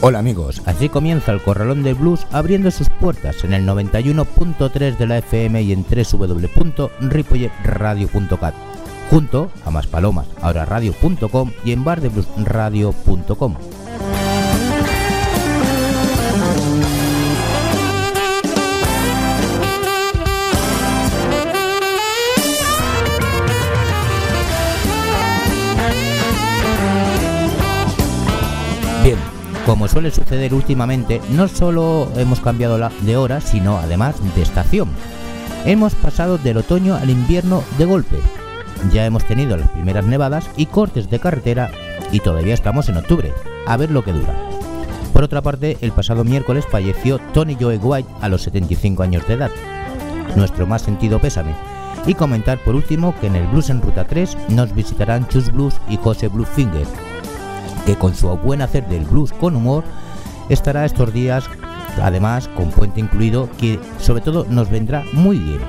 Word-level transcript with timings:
Hola 0.00 0.20
amigos, 0.20 0.62
así 0.64 0.88
comienza 0.88 1.32
el 1.32 1.42
Corralón 1.42 1.82
de 1.82 1.92
Blues 1.92 2.24
abriendo 2.30 2.70
sus 2.70 2.88
puertas 2.88 3.42
en 3.42 3.52
el 3.52 3.66
91.3 3.66 4.96
de 4.96 5.06
la 5.08 5.18
FM 5.18 5.60
y 5.60 5.72
en 5.72 5.84
www.ripolletradio.cat 5.84 8.54
junto 9.10 9.50
a 9.64 9.72
más 9.72 9.88
palomas, 9.88 10.28
ahora 10.40 10.64
radio.com 10.66 11.50
y 11.64 11.72
en 11.72 11.82
bardebluesradio.com. 11.82 13.56
como 29.68 29.86
suele 29.86 30.10
suceder 30.10 30.54
últimamente, 30.54 31.20
no 31.28 31.46
solo 31.46 32.08
hemos 32.16 32.40
cambiado 32.40 32.78
de 33.02 33.16
hora, 33.18 33.42
sino 33.42 33.76
además 33.76 34.16
de 34.34 34.40
estación. 34.40 34.88
Hemos 35.66 35.94
pasado 35.94 36.38
del 36.38 36.56
otoño 36.56 36.94
al 36.94 37.10
invierno 37.10 37.62
de 37.76 37.84
golpe. 37.84 38.16
Ya 38.94 39.04
hemos 39.04 39.24
tenido 39.24 39.58
las 39.58 39.68
primeras 39.68 40.06
nevadas 40.06 40.48
y 40.56 40.64
cortes 40.64 41.10
de 41.10 41.18
carretera 41.18 41.70
y 42.10 42.20
todavía 42.20 42.54
estamos 42.54 42.88
en 42.88 42.96
octubre. 42.96 43.34
A 43.66 43.76
ver 43.76 43.90
lo 43.90 44.02
que 44.02 44.14
dura. 44.14 44.34
Por 45.12 45.22
otra 45.22 45.42
parte, 45.42 45.76
el 45.82 45.92
pasado 45.92 46.24
miércoles 46.24 46.64
falleció 46.66 47.18
Tony 47.34 47.54
Joe 47.60 47.76
White 47.76 48.08
a 48.22 48.30
los 48.30 48.40
75 48.44 49.02
años 49.02 49.28
de 49.28 49.34
edad. 49.34 49.50
Nuestro 50.34 50.66
más 50.66 50.80
sentido 50.80 51.18
pésame. 51.18 51.54
Y 52.06 52.14
comentar 52.14 52.58
por 52.64 52.74
último 52.74 53.14
que 53.20 53.26
en 53.26 53.36
el 53.36 53.46
Blues 53.48 53.68
en 53.68 53.82
Ruta 53.82 54.04
3 54.04 54.34
nos 54.48 54.74
visitarán 54.74 55.28
Chus 55.28 55.52
Blues 55.52 55.74
y 55.90 55.98
José 55.98 56.28
Bluefinger, 56.28 56.86
que 57.88 57.96
con 57.96 58.14
su 58.14 58.28
buen 58.36 58.60
hacer 58.60 58.86
del 58.86 59.06
blues 59.06 59.32
con 59.32 59.56
humor 59.56 59.82
estará 60.50 60.84
estos 60.84 61.10
días, 61.10 61.48
además 62.02 62.46
con 62.48 62.70
puente 62.70 63.00
incluido, 63.00 63.48
que 63.58 63.80
sobre 63.98 64.20
todo 64.20 64.44
nos 64.50 64.68
vendrá 64.68 65.04
muy 65.14 65.38
bien. 65.38 65.60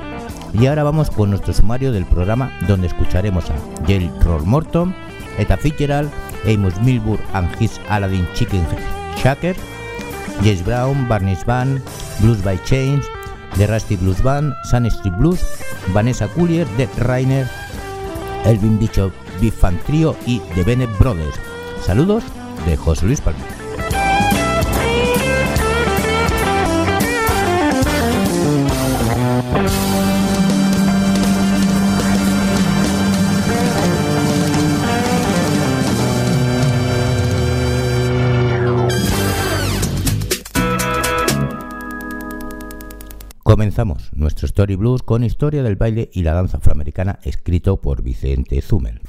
Y 0.51 0.65
ahora 0.65 0.83
vamos 0.83 1.09
con 1.09 1.29
nuestro 1.29 1.53
sumario 1.53 1.93
del 1.93 2.05
programa 2.05 2.51
donde 2.67 2.87
escucharemos 2.87 3.45
a 3.49 3.85
Jill 3.87 4.11
Roll 4.19 4.45
Morton, 4.45 4.93
Eta 5.37 5.55
Fitzgerald, 5.55 6.11
Amos 6.45 6.77
Milburn 6.81 7.21
and 7.31 7.47
his 7.57 7.79
Aladdin 7.87 8.27
Chicken 8.33 8.65
Shaker, 9.23 9.55
James 10.43 10.65
Brown, 10.65 11.07
Barney's 11.07 11.45
Band, 11.45 11.81
Blues 12.19 12.43
by 12.43 12.61
Chains, 12.65 13.05
The 13.55 13.65
Rusty 13.65 13.95
Blues 13.95 14.21
Band, 14.21 14.53
Sun 14.69 14.91
Street 14.91 15.15
Blues, 15.17 15.39
Vanessa 15.93 16.27
Collier, 16.27 16.67
The 16.75 16.89
Rainer, 17.05 17.49
Elvin 18.43 18.77
Bishop 18.77 19.13
Big 19.39 19.53
Fan 19.53 19.79
Trio 19.85 20.17
y 20.25 20.41
The 20.53 20.63
Bennett 20.63 20.89
Brothers. 20.99 21.48
Saludos 21.85 22.23
de 22.65 22.77
José 22.77 23.05
Luis 23.05 23.21
Palma. 23.21 23.39
Comenzamos 43.43 44.13
nuestro 44.13 44.45
Story 44.45 44.75
Blues 44.75 45.01
con 45.01 45.23
historia 45.23 45.63
del 45.63 45.75
baile 45.75 46.09
y 46.13 46.21
la 46.21 46.33
danza 46.33 46.57
afroamericana 46.57 47.19
escrito 47.23 47.81
por 47.81 48.03
Vicente 48.03 48.61
Zumel. 48.61 49.01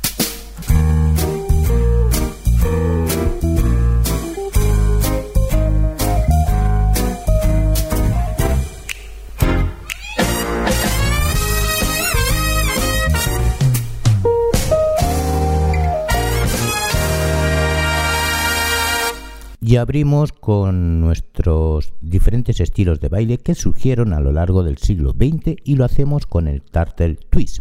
Y 19.70 19.76
abrimos 19.76 20.32
con 20.32 21.00
nuestros 21.00 21.94
diferentes 22.00 22.58
estilos 22.58 22.98
de 22.98 23.08
baile 23.08 23.38
que 23.38 23.54
surgieron 23.54 24.12
a 24.12 24.19
lo 24.19 24.32
largo 24.32 24.64
del 24.64 24.78
siglo 24.78 25.12
XX 25.12 25.54
y 25.62 25.76
lo 25.76 25.84
hacemos 25.84 26.26
con 26.26 26.48
el 26.48 26.60
Turtle 26.62 27.14
Twist. 27.14 27.60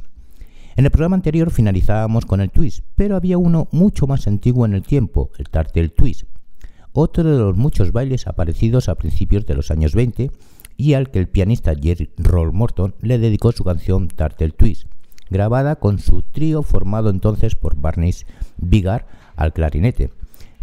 En 0.75 0.86
el 0.86 0.90
programa 0.90 1.18
anterior 1.18 1.52
finalizábamos 1.52 2.25
con 2.25 2.42
el 2.42 2.50
twist, 2.50 2.84
pero 2.96 3.16
había 3.16 3.38
uno 3.38 3.68
mucho 3.72 4.08
más 4.08 4.25
antiguo 4.25 4.66
en 4.66 4.74
el 4.74 4.81
tiempo, 4.81 5.30
el 5.38 5.50
Turtle 5.50 5.90
Twist, 5.90 6.24
otro 6.94 7.24
de 7.24 7.38
los 7.38 7.56
muchos 7.56 7.92
bailes 7.92 8.25
aparecidos 8.25 8.90
a 8.90 8.96
principios 8.96 9.46
de 9.46 9.53
los 9.53 9.69
años 9.69 9.94
20 9.94 10.31
y 10.78 10.94
al 10.94 11.12
que 11.12 11.19
el 11.19 11.30
pianista 11.30 11.75
Jerry 11.80 12.09
Roll 12.18 12.53
Morton 12.53 12.96
le 13.02 13.19
dedicó 13.19 13.52
su 13.52 13.64
canción 13.64 14.08
Turtle 14.08 14.50
Twist, 14.50 14.88
grabada 15.30 15.75
con 15.75 16.00
su 16.00 16.24
trío 16.24 16.64
formado 16.64 17.12
entonces 17.12 17.53
por 17.53 17.75
Barney 17.75 18.16
Bigar 18.58 19.06
al 19.36 19.53
clarinete, 19.53 20.09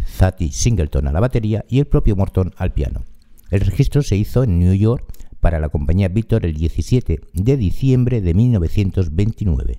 Zati 0.07 0.51
Singleton 0.51 1.07
a 1.07 1.11
la 1.11 1.19
batería 1.19 1.65
y 1.67 1.79
el 1.79 1.85
propio 1.85 2.15
Morton 2.15 2.53
al 2.57 2.73
piano. 2.73 3.03
El 3.51 3.61
registro 3.61 4.01
se 4.01 4.15
hizo 4.15 4.43
en 4.43 4.59
New 4.59 4.73
York 4.73 5.05
para 5.39 5.59
la 5.59 5.69
compañía 5.69 6.07
Victor 6.07 6.45
el 6.45 6.55
17 6.55 7.21
de 7.33 7.57
diciembre 7.57 8.21
de 8.21 8.33
1929. 8.33 9.77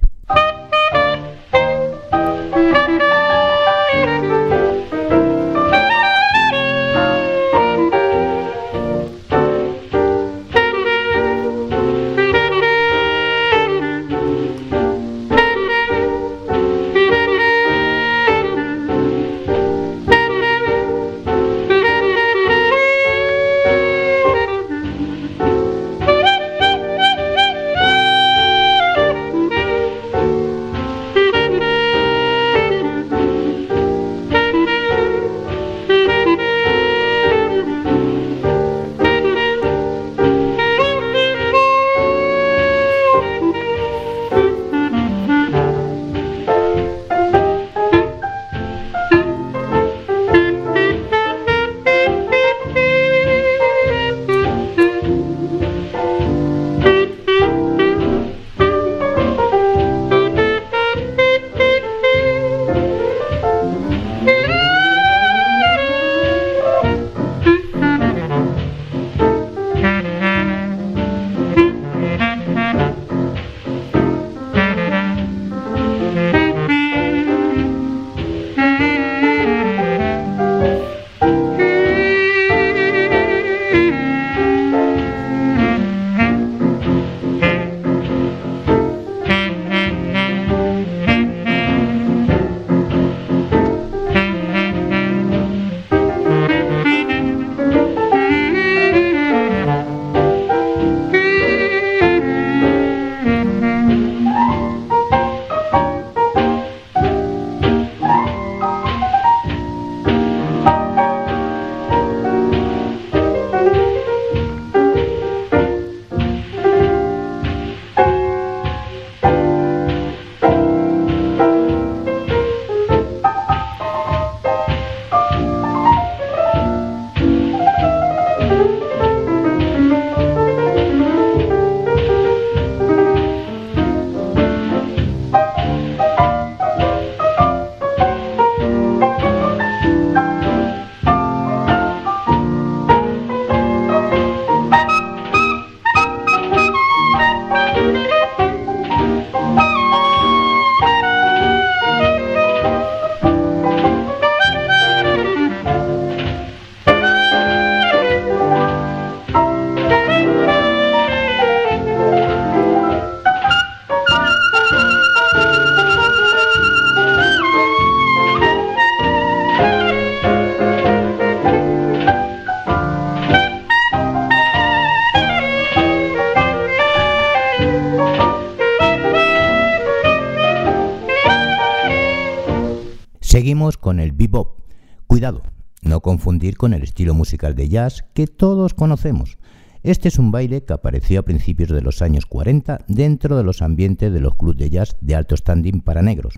Con 186.57 186.73
el 186.73 186.83
estilo 186.83 187.15
musical 187.15 187.55
de 187.55 187.69
jazz 187.69 188.05
que 188.15 188.27
todos 188.27 188.73
conocemos. 188.73 189.39
Este 189.83 190.09
es 190.09 190.19
un 190.19 190.31
baile 190.31 190.63
que 190.63 190.73
apareció 190.73 191.21
a 191.21 191.25
principios 191.25 191.71
de 191.71 191.83
los 191.83 192.01
años 192.01 192.27
40 192.27 192.85
dentro 192.87 193.37
de 193.37 193.43
los 193.43 193.61
ambientes 193.61 194.13
de 194.13 194.21
los 194.21 194.35
clubs 194.37 194.59
de 194.59 194.71
jazz 194.71 194.97
de 195.01 195.15
alto 195.15 195.37
standing 195.37 195.81
para 195.81 196.03
negros. 196.03 196.35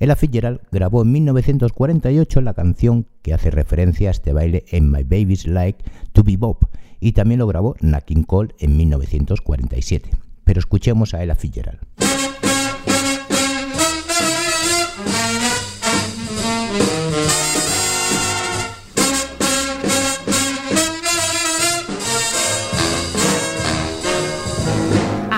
Ella 0.00 0.16
Fitzgerald 0.16 0.60
grabó 0.70 1.02
en 1.02 1.12
1948 1.12 2.40
la 2.40 2.54
canción 2.54 3.06
que 3.22 3.34
hace 3.34 3.50
referencia 3.50 4.08
a 4.08 4.12
este 4.12 4.32
baile 4.32 4.64
en 4.70 4.90
My 4.90 5.02
Baby's 5.02 5.46
Like 5.46 5.84
to 6.12 6.22
Be 6.22 6.36
Bop 6.36 6.64
y 7.00 7.12
también 7.12 7.38
lo 7.38 7.46
grabó 7.46 7.76
Nat 7.80 8.04
King 8.04 8.22
Cole 8.22 8.54
en 8.58 8.76
1947. 8.76 10.10
Pero 10.44 10.60
escuchemos 10.60 11.14
a 11.14 11.22
Ella 11.22 11.34
Fitzgerald. 11.34 11.80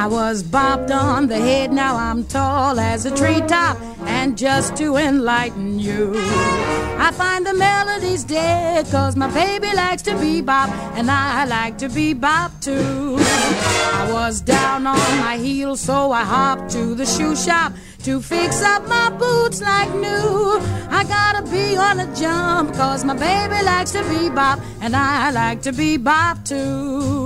Was 0.06 0.42
bopped 0.42 0.90
on 0.90 1.26
the 1.26 1.36
head, 1.36 1.72
now 1.72 1.96
I'm 1.96 2.24
tall 2.24 2.78
as 2.78 3.04
a 3.06 3.14
treetop. 3.14 3.78
And 4.06 4.36
just 4.36 4.76
to 4.76 4.96
enlighten 4.96 5.78
you, 5.78 6.12
I 6.16 7.10
find 7.12 7.46
the 7.46 7.54
melodies 7.54 8.24
dead, 8.24 8.86
cause 8.90 9.14
my 9.16 9.30
baby 9.32 9.74
likes 9.74 10.02
to 10.02 10.18
be 10.18 10.40
bop, 10.40 10.70
and 10.96 11.10
I 11.10 11.44
like 11.44 11.78
to 11.78 11.88
be 11.88 12.14
bop 12.14 12.52
too. 12.60 13.16
I 13.18 14.10
was 14.12 14.40
down 14.40 14.86
on 14.86 15.18
my 15.18 15.36
heels, 15.36 15.80
so 15.80 16.12
I 16.12 16.24
hopped 16.24 16.70
to 16.72 16.94
the 16.94 17.06
shoe 17.06 17.36
shop 17.36 17.72
to 18.04 18.20
fix 18.20 18.62
up 18.62 18.86
my 18.88 19.10
boots 19.10 19.60
like 19.60 19.90
new. 19.94 20.58
I 20.90 21.04
gotta 21.04 21.42
be 21.50 21.76
on 21.76 22.00
a 22.00 22.16
jump, 22.16 22.74
cause 22.74 23.04
my 23.04 23.14
baby 23.14 23.62
likes 23.64 23.92
to 23.92 24.02
be 24.08 24.30
bop, 24.30 24.60
and 24.80 24.96
I 24.96 25.30
like 25.30 25.62
to 25.62 25.72
be 25.72 25.96
bop 25.98 26.44
too. 26.44 27.19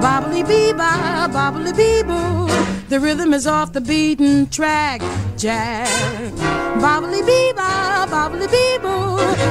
Bobbly 0.00 0.42
bee 0.48 0.72
bobbly 0.72 1.76
bee. 1.76 2.02
The 2.88 2.98
rhythm 2.98 3.34
is 3.34 3.46
off 3.46 3.72
the 3.72 3.80
beaten 3.80 4.48
track, 4.48 5.00
Jack. 5.36 5.88
Bobbly 6.80 7.20
bee 7.26 7.52
bobbly 7.54 8.50
bee. 8.50 8.78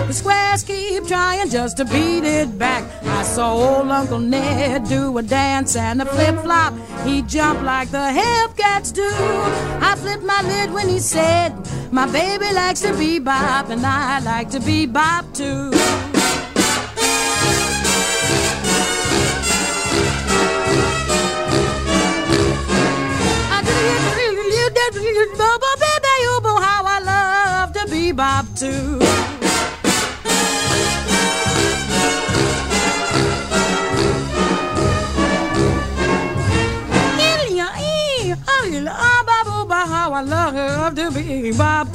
The 0.07 0.13
squares 0.13 0.63
keep 0.63 1.07
trying 1.07 1.49
just 1.49 1.77
to 1.77 1.85
beat 1.85 2.23
it 2.23 2.57
back. 2.57 2.83
I 3.03 3.21
saw 3.21 3.53
old 3.53 3.91
Uncle 3.91 4.17
Ned 4.17 4.85
do 4.85 5.15
a 5.19 5.21
dance 5.21 5.75
and 5.75 6.01
a 6.01 6.05
flip 6.05 6.39
flop. 6.39 6.73
He 7.05 7.21
jumped 7.21 7.61
like 7.61 7.91
the 7.91 8.11
hip 8.11 8.57
cats 8.57 8.91
do. 8.91 9.07
I 9.07 9.95
flipped 9.97 10.23
my 10.23 10.41
lid 10.41 10.73
when 10.73 10.89
he 10.89 10.97
said, 10.97 11.53
My 11.91 12.07
baby 12.11 12.51
likes 12.53 12.81
to 12.81 12.97
be 12.97 13.19
bop, 13.19 13.69
and 13.69 13.85
I 13.85 14.19
like 14.19 14.49
to 14.49 14.59
be 25.19 25.35
bop 25.35 25.45
too. 25.45 26.39
how 26.59 26.83
I 26.85 26.99
love 26.99 27.73
to 27.73 27.79
bebop 27.85 28.45
too. 28.57 28.99
How 39.79 40.13
I 40.13 40.21
love 40.21 40.95
to 40.95 41.09
bebop 41.11 41.88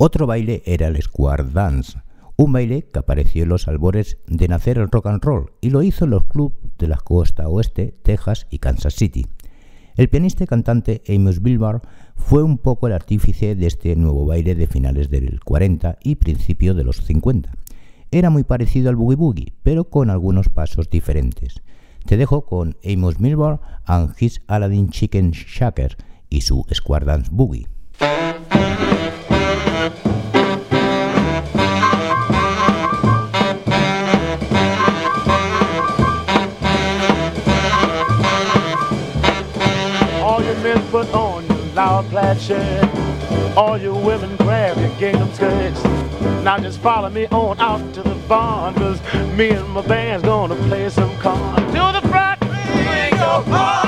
Otro 0.00 0.28
baile 0.28 0.62
era 0.64 0.86
el 0.86 1.02
Square 1.02 1.46
Dance, 1.52 1.98
un 2.36 2.52
baile 2.52 2.82
que 2.84 3.00
apareció 3.00 3.42
en 3.42 3.48
los 3.48 3.66
albores 3.66 4.18
de 4.28 4.46
nacer 4.46 4.78
el 4.78 4.88
rock 4.88 5.08
and 5.08 5.24
roll 5.24 5.50
y 5.60 5.70
lo 5.70 5.82
hizo 5.82 6.04
en 6.04 6.12
los 6.12 6.22
clubs 6.22 6.54
de 6.78 6.86
la 6.86 6.98
costa 6.98 7.48
oeste, 7.48 7.96
Texas 8.04 8.46
y 8.48 8.60
Kansas 8.60 8.94
City. 8.94 9.26
El 9.96 10.08
pianista 10.08 10.44
y 10.44 10.46
cantante 10.46 11.02
Amos 11.08 11.42
Bilbar 11.42 11.82
fue 12.14 12.44
un 12.44 12.58
poco 12.58 12.86
el 12.86 12.92
artífice 12.92 13.56
de 13.56 13.66
este 13.66 13.96
nuevo 13.96 14.24
baile 14.24 14.54
de 14.54 14.68
finales 14.68 15.10
del 15.10 15.40
40 15.40 15.98
y 16.04 16.14
principio 16.14 16.74
de 16.74 16.84
los 16.84 16.98
50. 16.98 17.50
Era 18.12 18.30
muy 18.30 18.44
parecido 18.44 18.90
al 18.90 18.96
boogie 18.96 19.16
boogie, 19.16 19.52
pero 19.64 19.90
con 19.90 20.10
algunos 20.10 20.48
pasos 20.48 20.88
diferentes. 20.90 21.60
Te 22.06 22.16
dejo 22.16 22.42
con 22.42 22.76
Amos 22.84 23.18
Milbar 23.18 23.82
and 23.84 24.14
his 24.20 24.42
Aladdin 24.46 24.90
Chicken 24.90 25.32
Shaker 25.32 25.96
y 26.30 26.42
su 26.42 26.64
Square 26.72 27.04
Dance 27.04 27.30
Boogie. 27.32 27.66
Your 41.88 42.02
plaid 42.04 42.40
shirt. 42.40 42.84
All 43.56 43.78
you 43.78 43.94
women 43.94 44.36
grab 44.36 44.76
your 44.78 44.94
gingham 44.98 45.32
skirts. 45.32 45.82
Now 46.44 46.58
just 46.58 46.80
follow 46.80 47.10
me 47.10 47.26
on 47.28 47.58
out 47.60 47.94
to 47.94 48.02
the 48.02 48.14
barn, 48.28 48.74
cause 48.74 49.00
me 49.36 49.50
and 49.50 49.68
my 49.70 49.82
band's 49.86 50.24
gonna 50.24 50.56
play 50.68 50.88
some 50.90 51.14
corn. 51.18 51.56
To 51.76 51.82
the 51.96 52.02
front, 52.08 52.40
swing 52.42 53.20
your 53.20 53.42
partner. 53.42 53.87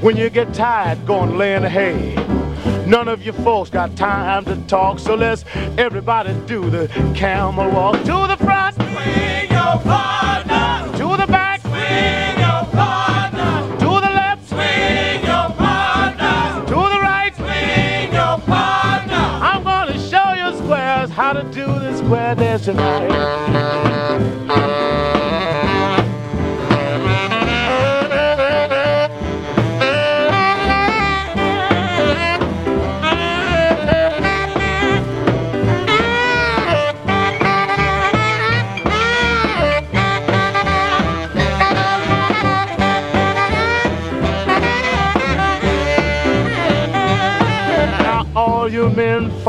When 0.00 0.16
you 0.16 0.30
get 0.30 0.54
tired, 0.54 1.04
go 1.06 1.20
and 1.24 1.36
lay 1.36 1.54
in 1.54 1.62
the 1.62 1.68
hay. 1.68 2.14
None 2.86 3.06
of 3.06 3.20
you 3.22 3.34
folks 3.34 3.68
got 3.68 3.94
time 3.96 4.46
to 4.46 4.56
talk, 4.66 4.98
so 4.98 5.14
let's 5.14 5.44
everybody 5.76 6.32
do 6.46 6.70
the 6.70 6.88
camel 7.14 7.70
walk 7.70 7.98
to 7.98 8.26
the 8.26 8.36
front. 8.38 8.76
Swing 8.76 9.50
your 9.50 9.78
partner 9.84 10.90
to 10.96 11.16
the 11.18 11.26
back. 11.26 11.60
Swing 11.60 12.38
your 12.38 12.64
partner 12.72 13.78
to 13.78 14.00
the 14.00 14.10
left. 14.10 14.48
Swing 14.48 15.22
your 15.22 15.50
partner 15.50 16.64
to 16.66 16.80
the 16.94 17.00
right. 17.02 17.32
Swing 17.36 18.12
your 18.14 18.38
partner. 18.38 19.22
I'm 19.50 19.62
gonna 19.62 19.98
show 19.98 20.32
you 20.32 20.56
squares 20.64 21.10
how 21.10 21.34
to 21.34 21.42
do 21.52 21.66
the 21.66 21.94
square 21.98 22.34
dance 22.34 22.64
tonight. 22.64 23.10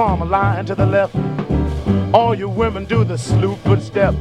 Form 0.02 0.24
a 0.24 0.26
line 0.26 0.66
to 0.66 0.74
the 0.74 0.88
left. 0.88 1.16
All 2.12 2.34
you 2.34 2.50
women 2.50 2.86
do 2.86 3.04
the 3.04 3.20
stupid 3.20 3.84
step. 3.84 4.16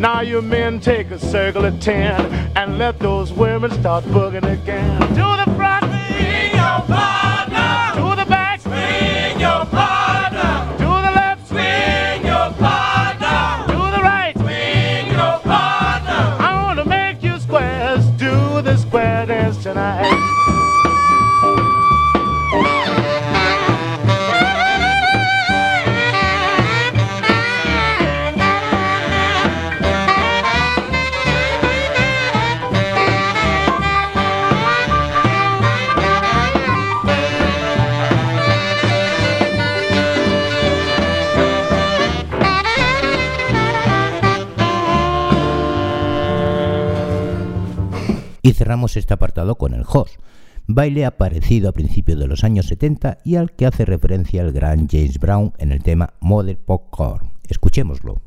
Now 0.00 0.20
you 0.22 0.42
men 0.42 0.80
take 0.80 1.12
a 1.12 1.18
circle 1.20 1.64
of 1.64 1.78
ten 1.78 2.20
and 2.56 2.76
let 2.76 2.98
those 2.98 3.32
women 3.32 3.70
start 3.70 4.02
bugging 4.06 4.52
again. 4.52 4.95
cerramos 48.66 48.96
este 48.96 49.14
apartado 49.14 49.54
con 49.54 49.74
el 49.74 49.84
host, 49.86 50.16
baile 50.66 51.04
aparecido 51.04 51.68
a 51.68 51.72
principios 51.72 52.18
de 52.18 52.26
los 52.26 52.42
años 52.42 52.66
70 52.66 53.18
y 53.22 53.36
al 53.36 53.52
que 53.52 53.64
hace 53.64 53.84
referencia 53.84 54.42
el 54.42 54.50
gran 54.50 54.88
James 54.88 55.20
Brown 55.20 55.52
en 55.58 55.70
el 55.70 55.84
tema 55.84 56.14
Mother 56.18 56.58
Popcorn. 56.58 57.30
Escuchémoslo. 57.48 58.20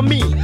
for 0.00 0.08
me. 0.08 0.39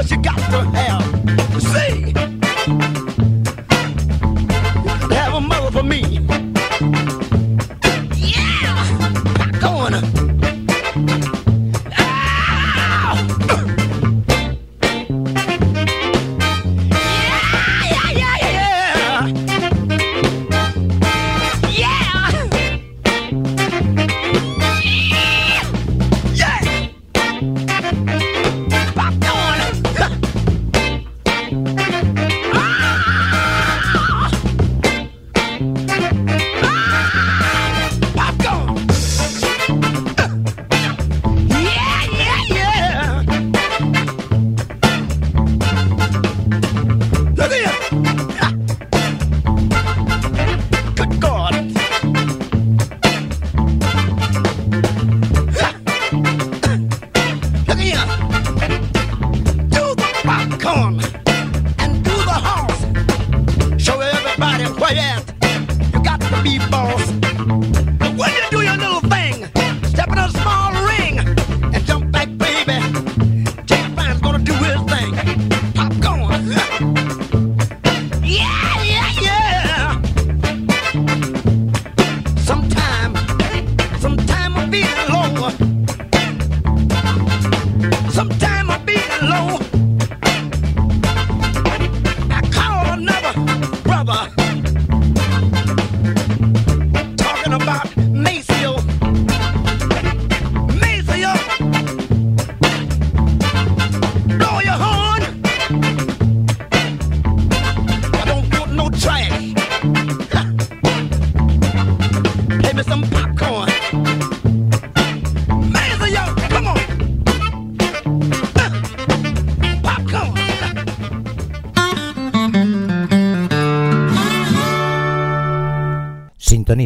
what 0.00 0.10
you 0.10 0.16
got 0.16 0.38
to 0.50 0.64
have. 0.78 1.09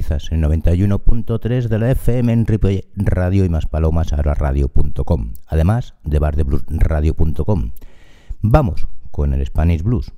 sintonizas 0.04 0.32
en 0.32 0.42
91.3 0.42 1.68
de 1.68 1.78
la 1.78 1.90
FM 1.90 2.32
en 2.32 2.46
Ripoll 2.46 2.84
Radio 2.96 3.44
y 3.44 3.48
más 3.48 3.66
palomas 3.66 4.12
ahora 4.12 4.34
radio.com, 4.34 5.32
además 5.46 5.94
de 6.04 6.18
Bar 6.18 6.36
de 6.36 6.42
Blues 6.42 6.64
bardebluesradio.com. 6.66 7.70
Vamos 8.42 8.86
con 9.10 9.32
el 9.32 9.44
Spanish 9.46 9.82
Blues. 9.82 10.12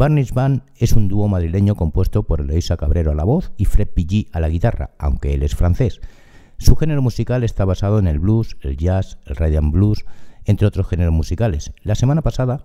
Barney's 0.00 0.32
Band 0.32 0.62
es 0.78 0.94
un 0.94 1.08
dúo 1.08 1.28
madrileño 1.28 1.74
compuesto 1.74 2.22
por 2.22 2.40
Eloisa 2.40 2.78
Cabrero 2.78 3.10
a 3.10 3.14
la 3.14 3.24
voz 3.24 3.52
y 3.58 3.66
Fred 3.66 3.88
Piggy 3.88 4.28
a 4.32 4.40
la 4.40 4.48
guitarra, 4.48 4.92
aunque 4.98 5.34
él 5.34 5.42
es 5.42 5.54
francés. 5.54 6.00
Su 6.56 6.74
género 6.74 7.02
musical 7.02 7.44
está 7.44 7.66
basado 7.66 7.98
en 7.98 8.06
el 8.06 8.18
blues, 8.18 8.56
el 8.62 8.78
jazz, 8.78 9.18
el 9.26 9.36
rhythm 9.36 9.72
blues, 9.72 10.06
entre 10.46 10.66
otros 10.66 10.88
géneros 10.88 11.12
musicales. 11.12 11.74
La 11.82 11.96
semana 11.96 12.22
pasada 12.22 12.64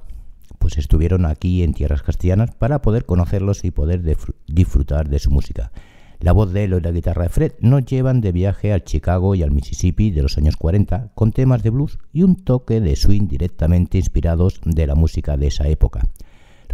pues 0.59 0.77
estuvieron 0.77 1.25
aquí 1.25 1.61
en 1.61 1.73
tierras 1.73 2.03
castellanas 2.03 2.51
para 2.51 2.81
poder 2.81 3.03
conocerlos 3.03 3.65
y 3.65 3.71
poder 3.71 4.01
disfrutar 4.47 5.09
de 5.09 5.19
su 5.19 5.29
música. 5.29 5.73
La 6.21 6.31
voz 6.31 6.53
de 6.53 6.63
él 6.63 6.73
y 6.73 6.79
la 6.79 6.91
guitarra 6.91 7.23
de 7.23 7.29
Fred 7.29 7.51
nos 7.59 7.83
llevan 7.83 8.21
de 8.21 8.31
viaje 8.31 8.71
al 8.71 8.85
Chicago 8.85 9.35
y 9.35 9.43
al 9.43 9.51
Mississippi 9.51 10.09
de 10.09 10.21
los 10.21 10.37
años 10.37 10.55
40 10.55 11.11
con 11.15 11.33
temas 11.33 11.63
de 11.63 11.71
blues 11.71 11.99
y 12.13 12.23
un 12.23 12.37
toque 12.37 12.79
de 12.79 12.95
swing 12.95 13.27
directamente 13.27 13.97
inspirados 13.97 14.61
de 14.63 14.87
la 14.87 14.95
música 14.95 15.35
de 15.35 15.47
esa 15.47 15.67
época. 15.67 16.07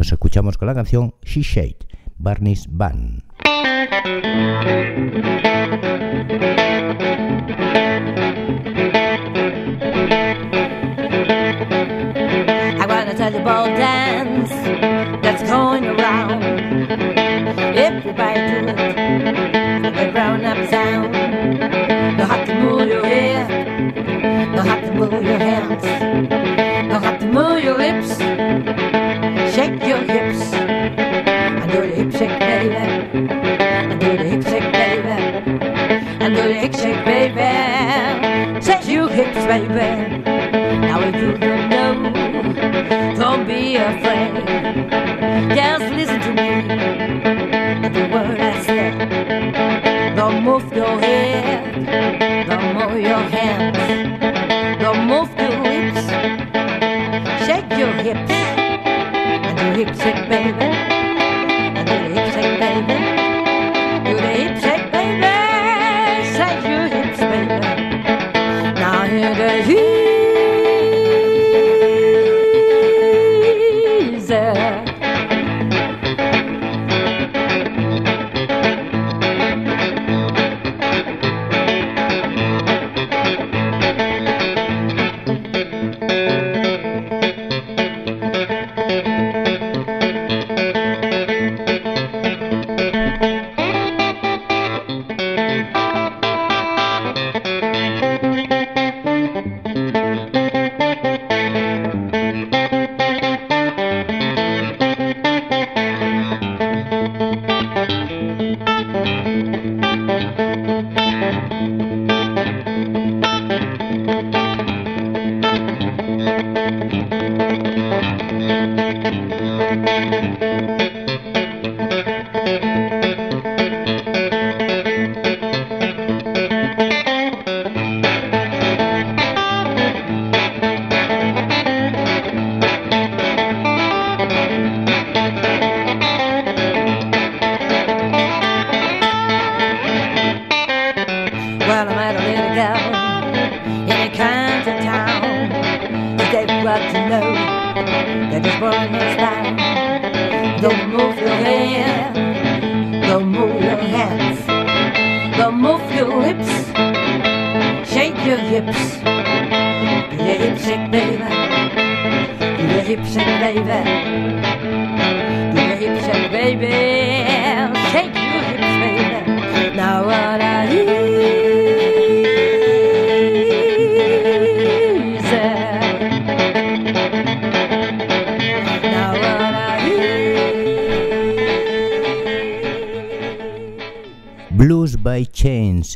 Nos 0.01 0.11
escuchamos 0.11 0.57
con 0.57 0.65
la 0.65 0.73
canción 0.73 1.13
She 1.23 1.43
Shade, 1.43 1.85
Barney's 2.17 2.65
tell 13.15 13.31
you 13.31 13.41
about 13.41 13.67
dance 13.77 14.49
that's 15.21 15.43
going 15.43 15.85
around. 15.85 16.41
Everybody 17.77 18.39
do 18.49 18.69
it. 18.69 19.85
A 19.85 20.11
grown 20.11 20.43
up 20.45 20.67
sound. 20.71 21.13
You 22.17 22.25
have 22.25 22.47
to 22.47 22.55
move 22.55 22.87
your 22.87 23.05
head. 23.05 24.55
You 24.55 24.61
have 24.61 24.83
to 24.83 24.93
move 24.95 25.23
your 25.23 25.37
hands. 25.37 26.40
Baby. 39.51 40.23
Now 40.87 41.01
if 41.01 41.15
you 41.15 41.37
don't 41.37 41.69
know, 41.69 41.93
don't 43.21 43.45
be 43.45 43.75
afraid. 43.75 44.31
Just 45.59 45.85
listen 45.99 46.19
to 46.27 46.31
me. 46.39 46.51
The 47.95 48.03
word 48.13 48.39
I 48.39 48.53
say. 48.67 50.15
Don't 50.15 50.43
move 50.45 50.71
your 50.71 50.95
head. 50.99 52.47
Don't 52.47 52.69
move 52.77 53.01
your 53.01 53.23
hands. 53.35 53.81
Don't 54.83 55.03
move 55.11 55.29
your 55.37 55.55
lips. 55.67 56.05
Shake 57.45 57.71
your 57.77 57.93
hips 58.05 58.41
hip 59.75 59.95
shake, 59.95 60.29
baby. 60.29 60.70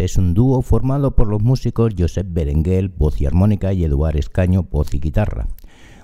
Es 0.05 0.17
un 0.17 0.33
dúo 0.33 0.61
formado 0.61 1.15
por 1.15 1.27
los 1.27 1.41
músicos 1.41 1.93
Josep 1.97 2.27
Berenguel, 2.29 2.89
voz 2.89 3.19
y 3.19 3.25
armónica, 3.25 3.73
y 3.73 3.83
Eduard 3.83 4.17
Escaño, 4.17 4.63
voz 4.63 4.93
y 4.93 4.99
guitarra. 4.99 5.47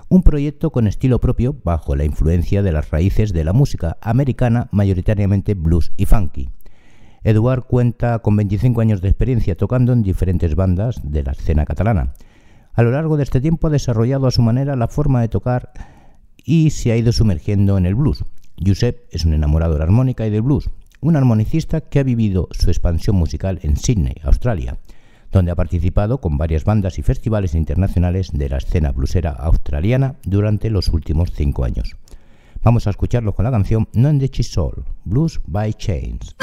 Un 0.08 0.24
proyecto 0.24 0.70
con 0.70 0.86
estilo 0.86 1.20
propio 1.20 1.56
bajo 1.64 1.94
la 1.94 2.04
influencia 2.04 2.62
de 2.62 2.72
las 2.72 2.90
raíces 2.90 3.32
de 3.32 3.44
la 3.44 3.52
música 3.52 3.96
americana, 4.02 4.68
mayoritariamente 4.72 5.54
blues 5.54 5.92
y 5.96 6.06
funky. 6.06 6.50
Eduard 7.22 7.62
cuenta 7.62 8.18
con 8.18 8.36
25 8.36 8.80
años 8.80 9.00
de 9.00 9.08
experiencia 9.08 9.56
tocando 9.56 9.92
en 9.92 10.02
diferentes 10.02 10.56
bandas 10.56 11.00
de 11.04 11.22
la 11.22 11.32
escena 11.32 11.64
catalana. 11.64 12.12
A 12.74 12.82
lo 12.82 12.90
largo 12.90 13.16
de 13.16 13.22
este 13.22 13.40
tiempo 13.40 13.68
ha 13.68 13.70
desarrollado 13.70 14.26
a 14.26 14.32
su 14.32 14.42
manera 14.42 14.74
la 14.74 14.88
forma 14.88 15.20
de 15.20 15.28
tocar 15.28 15.72
y 16.44 16.70
se 16.70 16.90
ha 16.90 16.96
ido 16.96 17.12
sumergiendo 17.12 17.78
en 17.78 17.86
el 17.86 17.94
blues. 17.94 18.24
Josep 18.64 19.06
es 19.10 19.24
un 19.24 19.32
enamorado 19.32 19.76
de 19.76 19.82
armónica 19.84 20.26
y 20.26 20.30
del 20.30 20.42
blues, 20.42 20.70
un 21.02 21.16
armonicista 21.16 21.80
que 21.80 21.98
ha 21.98 22.04
vivido 22.04 22.48
su 22.52 22.70
expansión 22.70 23.16
musical 23.16 23.58
en 23.62 23.76
Sydney, 23.76 24.14
Australia, 24.22 24.78
donde 25.32 25.50
ha 25.50 25.56
participado 25.56 26.20
con 26.20 26.38
varias 26.38 26.64
bandas 26.64 26.98
y 26.98 27.02
festivales 27.02 27.54
internacionales 27.54 28.30
de 28.32 28.48
la 28.48 28.58
escena 28.58 28.92
bluesera 28.92 29.30
australiana 29.30 30.14
durante 30.22 30.70
los 30.70 30.88
últimos 30.88 31.32
cinco 31.32 31.64
años. 31.64 31.96
Vamos 32.62 32.86
a 32.86 32.90
escucharlo 32.90 33.34
con 33.34 33.44
la 33.44 33.50
canción 33.50 33.88
Non 33.92 34.20
the 34.20 34.42
Soul, 34.42 34.84
Blues 35.04 35.40
by 35.46 35.74
Chains. 35.74 36.36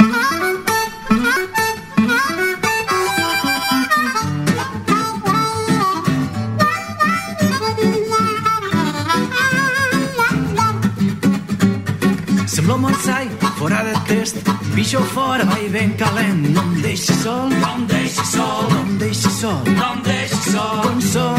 Fora 13.59 13.83
de 13.83 13.99
test, 14.07 14.37
pixo 14.73 15.01
fora, 15.01 15.43
vai 15.43 15.67
ben 15.67 15.89
calent, 15.97 16.47
no 16.55 16.61
em 16.61 16.81
deixi 16.81 17.13
sol, 17.13 17.49
no 17.49 17.67
em 17.77 17.85
deixi 17.87 18.25
sol, 18.25 18.69
no 18.71 18.79
em 18.89 18.97
deixi 18.97 19.29
sol, 19.29 19.63
no 19.65 19.95
em 19.95 20.01
deixi 20.01 20.51
sol, 20.51 20.81
com 20.81 21.01
sol, 21.01 21.35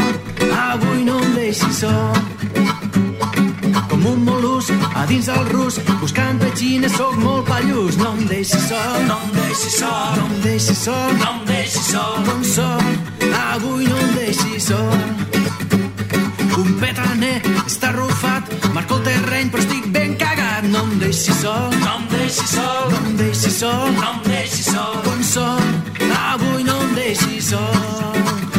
avui 0.69 1.03
no 1.03 1.19
em 1.19 1.33
deixi 1.33 1.73
sol. 1.73 2.13
com 3.89 4.05
un 4.05 4.19
mol·lusc 4.25 4.71
a 4.93 5.05
dins 5.07 5.25
del 5.25 5.49
rus, 5.49 5.79
buscant 5.99 6.37
petxines, 6.37 6.93
sóc 6.93 7.17
molt 7.17 7.47
pallús. 7.47 7.97
No 7.97 8.13
em 8.13 8.25
deixis 8.29 8.69
sol, 8.69 9.01
no 9.09 9.17
em 9.25 9.31
deixis 9.41 9.79
sol, 9.79 10.15
no 10.15 10.27
em 10.27 10.41
deixis 10.45 10.77
sol, 10.77 11.13
no 11.17 11.31
em 11.33 11.45
deixis 11.49 11.85
sol, 11.89 12.15
com 12.29 12.43
sol, 12.43 12.81
avui 13.49 13.87
no 13.89 13.97
em 13.97 14.13
deixis 14.19 14.69
sol. 14.69 14.93
Un 16.61 16.73
petaner 16.77 17.41
està 17.65 17.89
arrufat, 17.89 18.53
marco 18.77 18.99
el 18.99 19.07
terreny, 19.09 19.49
però 19.49 19.65
estic 19.65 19.90
si 21.11 21.33
sol, 21.33 21.69
nom 21.83 22.05
deixi 22.07 22.47
sol, 22.47 22.89
nom 22.91 23.15
deixi 23.15 23.51
sol, 23.51 23.91
nom 23.91 24.21
deixi 24.23 24.63
sol, 24.63 24.95
com 25.03 25.21
sol, 25.21 25.59
avui 26.31 26.63
no 26.63 26.79
deixi 26.95 27.41
sol. 27.41 28.50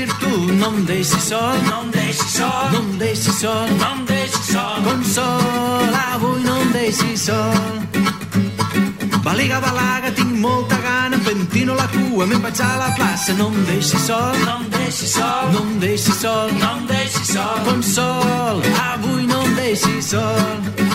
Virtut. 0.00 0.52
No 0.60 0.78
em 0.78 0.84
deixis 0.84 1.22
sol, 1.22 1.54
no 1.68 1.84
em 1.84 1.90
deixis 1.90 2.32
sol, 2.32 2.70
no 2.72 2.80
em 2.80 2.98
deixis 2.98 3.34
sol, 3.34 3.66
no 3.68 3.88
em 3.94 4.04
deixis 4.04 4.46
sol. 4.52 4.82
Com 4.84 5.04
sol, 5.04 5.94
avui 6.12 6.40
no 6.42 6.62
em 6.62 6.68
deixis 6.72 7.20
sol. 7.20 7.54
Baliga, 9.22 9.60
balaga, 9.60 10.10
tinc 10.12 10.32
molta 10.38 10.76
gana, 10.76 11.18
pentino 11.18 11.74
la 11.74 11.86
cua, 11.88 12.26
me'n 12.26 12.40
vaig 12.40 12.60
a 12.62 12.76
la 12.76 12.90
plaça. 12.96 13.32
No 13.34 13.48
em 13.52 13.64
deixis 13.64 14.00
sol, 14.08 14.32
no 14.46 14.54
em 14.60 14.68
deixis 14.78 15.10
sol, 15.10 15.52
no 15.52 15.60
em 15.70 15.78
deixis 15.78 16.14
sol, 16.22 16.48
no 16.62 16.70
em 16.78 16.86
deixis 16.86 17.26
sol. 17.34 17.56
Com 17.66 17.82
sol, 17.82 18.62
avui 18.92 19.26
no 19.26 19.42
em 19.46 19.54
deixis 19.54 20.06
sol. 20.06 20.89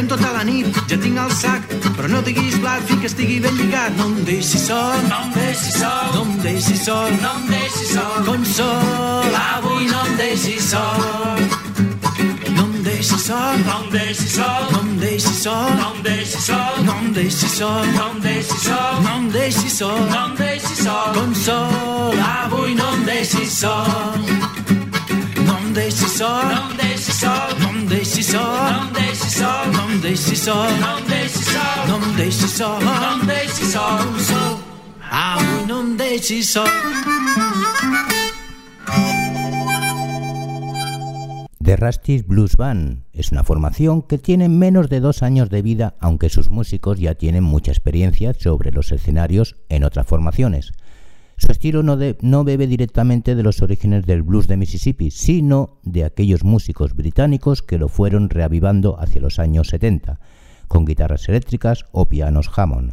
Ballem 0.00 0.08
tota 0.08 0.32
la 0.32 0.44
nit, 0.44 0.76
ja 0.88 0.96
tinc 0.96 1.18
el 1.20 1.32
sac, 1.36 1.66
però 1.92 2.08
no 2.08 2.22
diguis 2.24 2.54
blat 2.62 2.86
fins 2.88 3.00
que 3.02 3.08
estigui 3.10 3.34
ben 3.44 3.52
lligat. 3.58 3.92
No 3.98 4.06
em 4.08 4.22
deixis 4.24 4.62
sol, 4.64 4.96
no 5.10 5.18
em 5.26 5.32
deixis 5.34 5.74
sol, 5.76 6.14
no 6.14 6.22
em 6.22 6.38
deixis 6.40 6.84
sol, 6.86 7.10
no 7.20 7.32
em 7.36 7.50
deixis 7.50 7.90
sol. 7.92 8.24
Com 8.24 8.44
sol, 8.48 9.36
avui 9.42 9.90
no 9.90 10.00
em 10.06 10.16
deixis 10.16 10.70
sol. 10.70 11.04
No 12.56 12.64
em 12.64 12.82
deixis 12.82 13.26
sol, 13.26 13.58
no 13.66 13.76
em 13.76 13.90
deixis 13.90 14.32
sol, 14.38 14.72
no 14.72 14.80
em 14.80 14.96
deixis 15.04 15.42
sol, 15.42 15.70
no 15.76 15.92
em 15.92 16.02
deixis 16.08 16.46
sol, 16.46 16.82
no 16.86 16.96
em 17.02 17.12
deixis 17.12 17.52
sol, 17.58 17.84
no 17.92 18.08
em 18.08 18.20
deixis 18.20 18.62
sol, 18.62 19.02
no 19.04 19.16
em 19.18 19.28
deixis 19.28 19.72
sol, 19.76 20.00
no 20.00 20.26
em 20.26 20.36
deixis 20.40 20.78
sol. 20.78 21.12
Com 21.12 21.34
sol, 21.34 22.20
avui 22.40 22.74
no 22.74 22.94
em 22.96 23.04
deixis 23.04 23.52
sol. 23.52 24.39
The 41.62 41.76
Rusty's 41.76 42.26
Blues 42.26 42.56
Band 42.56 43.04
es 43.12 43.30
una 43.30 43.44
formación 43.44 44.02
que 44.02 44.18
tiene 44.18 44.48
menos 44.48 44.88
de 44.88 44.98
dos 44.98 45.22
años 45.22 45.50
de 45.50 45.62
vida, 45.62 45.94
aunque 46.00 46.30
sus 46.30 46.50
músicos 46.50 46.98
ya 46.98 47.14
tienen 47.14 47.44
mucha 47.44 47.70
experiencia 47.70 48.34
sobre 48.34 48.72
los 48.72 48.90
escenarios 48.90 49.54
en 49.68 49.84
otras 49.84 50.06
formaciones. 50.08 50.72
Su 51.40 51.52
estilo 51.52 51.82
no, 51.82 51.96
no 52.20 52.44
bebe 52.44 52.66
directamente 52.66 53.34
de 53.34 53.42
los 53.42 53.62
orígenes 53.62 54.04
del 54.04 54.22
blues 54.22 54.46
de 54.46 54.58
Mississippi, 54.58 55.10
sino 55.10 55.78
de 55.82 56.04
aquellos 56.04 56.44
músicos 56.44 56.94
británicos 56.94 57.62
que 57.62 57.78
lo 57.78 57.88
fueron 57.88 58.28
reavivando 58.28 59.00
hacia 59.00 59.22
los 59.22 59.38
años 59.38 59.68
70, 59.68 60.20
con 60.68 60.84
guitarras 60.84 61.30
eléctricas 61.30 61.86
o 61.92 62.10
pianos 62.10 62.50
Hammond. 62.54 62.92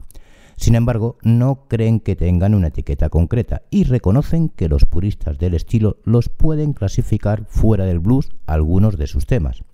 Sin 0.56 0.76
embargo, 0.76 1.18
no 1.24 1.66
creen 1.68 2.00
que 2.00 2.16
tengan 2.16 2.56
una 2.56 2.68
etiqueta 2.68 3.10
concreta 3.10 3.64
y 3.70 3.84
reconocen 3.84 4.48
que 4.48 4.70
los 4.70 4.86
puristas 4.86 5.38
del 5.40 5.54
estilo 5.54 5.98
los 6.06 6.30
pueden 6.30 6.72
clasificar 6.72 7.44
fuera 7.50 7.84
del 7.84 8.00
blues 8.00 8.30
algunos 8.46 8.98
de 8.98 9.08
sus 9.08 9.26
temas. 9.26 9.66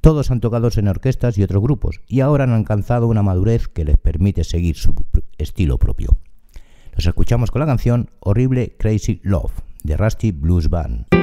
Todos 0.00 0.30
han 0.30 0.40
tocado 0.40 0.70
en 0.74 0.88
orquestas 0.88 1.36
y 1.36 1.42
otros 1.42 1.62
grupos 1.62 2.00
y 2.06 2.20
ahora 2.20 2.44
han 2.44 2.52
alcanzado 2.52 3.06
una 3.06 3.22
madurez 3.22 3.68
que 3.68 3.84
les 3.84 3.98
permite 3.98 4.44
seguir 4.44 4.76
su 4.76 4.94
estilo 5.36 5.76
propio. 5.76 6.16
Los 6.98 7.06
escuchamos 7.06 7.52
con 7.52 7.60
la 7.60 7.66
canción 7.66 8.10
Horrible 8.18 8.74
Crazy 8.76 9.20
Love 9.22 9.52
de 9.84 9.96
Rusty 9.96 10.32
Blues 10.32 10.68
Band. 10.68 11.17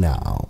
Now. 0.00 0.49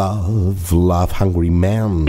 Love, 0.00 0.72
love 0.72 1.12
hungry 1.12 1.50
man? 1.50 2.06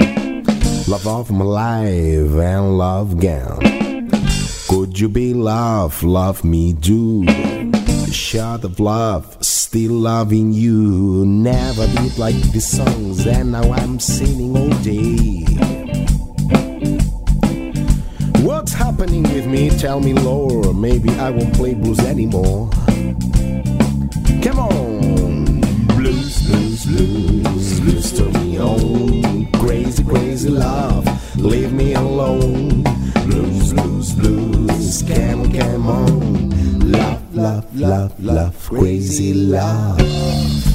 Love 0.88 1.06
of 1.08 1.30
my 1.30 1.44
life 1.44 2.32
and 2.52 2.78
love 2.78 3.12
again. 3.18 4.10
Could 4.70 4.98
you 4.98 5.10
be 5.10 5.34
love, 5.34 6.02
love 6.02 6.46
me, 6.46 6.72
dude? 6.72 7.30
Shot 8.10 8.64
of 8.64 8.80
love, 8.80 9.26
still 9.42 9.92
loving 9.92 10.54
you. 10.54 11.26
Never 11.26 11.86
did 11.88 12.18
like 12.18 12.40
these 12.54 12.66
songs, 12.66 13.28
and 13.28 13.52
now 13.52 13.70
I'm 13.74 14.00
singing 14.00 14.56
all 14.56 14.76
day. 14.92 15.44
What's 18.48 18.72
happening 18.72 19.24
with 19.24 19.48
me? 19.48 19.70
Tell 19.70 20.00
me, 20.00 20.14
Lord. 20.14 20.78
Maybe 20.78 21.10
I 21.20 21.30
won't 21.30 21.54
play 21.54 21.74
blues 21.74 22.00
anymore. 22.00 22.70
Come 24.42 24.60
on, 24.60 24.81
love, 30.52 31.06
leave 31.38 31.74
me 31.74 31.94
alone. 31.94 32.84
Blues, 33.26 33.74
blues, 33.74 34.14
blues, 34.14 35.04
come, 35.04 35.52
come 35.52 35.88
on. 35.88 36.92
Love, 36.92 37.36
love, 37.36 37.76
love, 37.76 38.24
love, 38.24 38.70
crazy 38.70 39.34
love. 39.34 40.71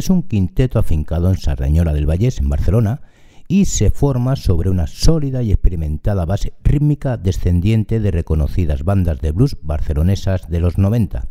Es 0.00 0.08
un 0.08 0.22
quinteto 0.22 0.78
afincado 0.78 1.28
en 1.28 1.36
Sardañola 1.36 1.92
del 1.92 2.08
Vallés, 2.08 2.38
en 2.38 2.48
Barcelona, 2.48 3.02
y 3.48 3.66
se 3.66 3.90
forma 3.90 4.34
sobre 4.34 4.70
una 4.70 4.86
sólida 4.86 5.42
y 5.42 5.50
experimentada 5.50 6.24
base 6.24 6.54
rítmica 6.64 7.18
descendiente 7.18 8.00
de 8.00 8.10
reconocidas 8.10 8.82
bandas 8.82 9.20
de 9.20 9.32
blues 9.32 9.58
barcelonesas 9.62 10.48
de 10.48 10.60
los 10.60 10.78
90. 10.78 11.28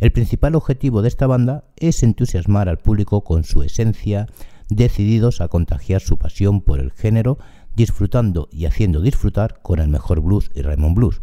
El 0.00 0.12
principal 0.12 0.54
objetivo 0.54 1.00
de 1.00 1.08
esta 1.08 1.26
banda 1.26 1.64
es 1.76 2.02
entusiasmar 2.02 2.68
al 2.68 2.78
público 2.78 3.24
con 3.24 3.44
su 3.44 3.62
esencia, 3.62 4.26
decididos 4.68 5.40
a 5.40 5.48
contagiar 5.48 6.02
su 6.02 6.18
pasión 6.18 6.60
por 6.60 6.80
el 6.80 6.92
género, 6.92 7.38
disfrutando 7.74 8.48
y 8.52 8.66
haciendo 8.66 9.00
disfrutar 9.00 9.62
con 9.62 9.78
el 9.78 9.88
mejor 9.88 10.20
blues 10.20 10.50
y 10.54 10.60
Raymond 10.60 10.94
Blues. 10.94 11.22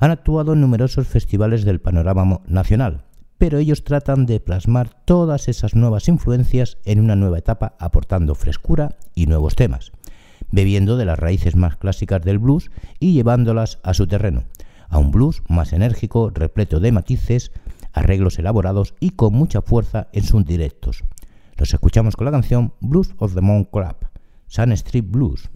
Han 0.00 0.10
actuado 0.10 0.54
en 0.54 0.62
numerosos 0.62 1.06
festivales 1.06 1.64
del 1.64 1.80
panorama 1.80 2.40
nacional, 2.48 3.04
pero 3.38 3.58
ellos 3.58 3.84
tratan 3.84 4.26
de 4.26 4.40
plasmar 4.40 4.90
todas 5.04 5.48
esas 5.48 5.74
nuevas 5.74 6.08
influencias 6.08 6.78
en 6.84 7.00
una 7.00 7.16
nueva 7.16 7.38
etapa 7.38 7.74
aportando 7.78 8.34
frescura 8.34 8.96
y 9.14 9.26
nuevos 9.26 9.56
temas, 9.56 9.92
bebiendo 10.50 10.96
de 10.96 11.04
las 11.04 11.18
raíces 11.18 11.56
más 11.56 11.76
clásicas 11.76 12.22
del 12.22 12.38
blues 12.38 12.70
y 13.00 13.14
llevándolas 13.14 13.78
a 13.82 13.94
su 13.94 14.06
terreno, 14.06 14.44
a 14.88 14.98
un 14.98 15.10
blues 15.10 15.42
más 15.48 15.72
enérgico, 15.72 16.30
repleto 16.30 16.80
de 16.80 16.92
matices, 16.92 17.52
arreglos 17.92 18.38
elaborados 18.38 18.94
y 19.00 19.10
con 19.10 19.34
mucha 19.34 19.62
fuerza 19.62 20.08
en 20.12 20.24
sus 20.24 20.44
directos. 20.44 21.04
Los 21.56 21.74
escuchamos 21.74 22.16
con 22.16 22.24
la 22.24 22.30
canción 22.30 22.72
Blues 22.80 23.14
of 23.18 23.34
the 23.34 23.40
Mount 23.40 23.70
Club, 23.70 23.96
Sun 24.46 24.74
Blues. 25.04 25.48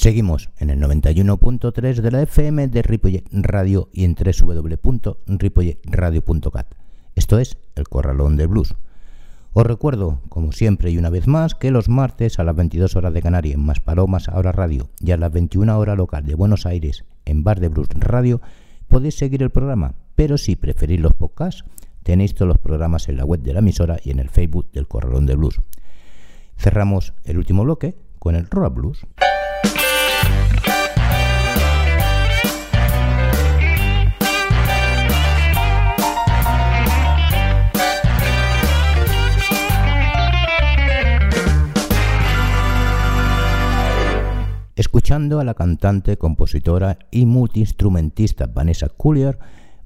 Seguimos 0.00 0.48
en 0.56 0.70
el 0.70 0.80
91.3 0.80 1.96
de 1.96 2.10
la 2.10 2.22
FM 2.22 2.68
de 2.68 2.80
Ripollet 2.80 3.22
Radio 3.32 3.90
y 3.92 4.04
en 4.04 4.14
www.ripolletradio.cat. 4.14 6.74
Esto 7.14 7.38
es 7.38 7.58
El 7.74 7.86
Corralón 7.86 8.38
del 8.38 8.48
Blues. 8.48 8.74
Os 9.52 9.66
recuerdo, 9.66 10.22
como 10.30 10.52
siempre 10.52 10.90
y 10.90 10.96
una 10.96 11.10
vez 11.10 11.26
más, 11.26 11.54
que 11.54 11.70
los 11.70 11.90
martes 11.90 12.38
a 12.38 12.44
las 12.44 12.56
22 12.56 12.96
horas 12.96 13.12
de 13.12 13.20
Canarias 13.20 13.56
en 13.56 13.60
Más 13.60 13.80
Palomas 13.80 14.30
Ahora 14.30 14.52
Radio 14.52 14.88
y 15.00 15.10
a 15.10 15.18
las 15.18 15.32
21 15.32 15.78
horas 15.78 15.98
local 15.98 16.24
de 16.24 16.34
Buenos 16.34 16.64
Aires 16.64 17.04
en 17.26 17.44
Bar 17.44 17.60
de 17.60 17.68
Blues 17.68 17.88
Radio 17.90 18.40
podéis 18.88 19.18
seguir 19.18 19.42
el 19.42 19.50
programa, 19.50 19.96
pero 20.14 20.38
si 20.38 20.56
preferís 20.56 20.98
los 20.98 21.12
podcasts, 21.12 21.66
tenéis 22.04 22.34
todos 22.34 22.48
los 22.48 22.58
programas 22.58 23.10
en 23.10 23.18
la 23.18 23.26
web 23.26 23.42
de 23.42 23.52
la 23.52 23.58
emisora 23.58 23.98
y 24.02 24.12
en 24.12 24.20
el 24.20 24.30
Facebook 24.30 24.72
del 24.72 24.88
Corralón 24.88 25.26
de 25.26 25.36
Blues. 25.36 25.60
Cerramos 26.56 27.12
el 27.24 27.36
último 27.36 27.64
bloque 27.64 27.98
con 28.18 28.34
el 28.34 28.46
Rock 28.46 28.76
Blues. 28.76 29.06
Escuchando 44.80 45.40
a 45.40 45.44
la 45.44 45.52
cantante, 45.52 46.16
compositora 46.16 46.98
y 47.10 47.26
multiinstrumentista 47.26 48.46
Vanessa 48.46 48.88
Collier, 48.88 49.38